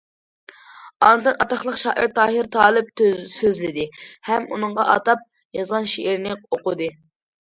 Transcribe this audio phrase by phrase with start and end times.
[1.09, 3.03] ئاندىن ئاتاقلىق شائىر تاھىر تالىپ
[3.33, 3.87] سۆزلىدى
[4.31, 5.23] ھەم ئۇنىڭغا ئاتاپ
[5.61, 6.91] يازغان شېئىرىنى ئوقۇدى.